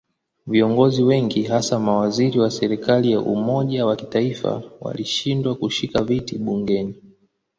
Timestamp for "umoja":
3.19-3.85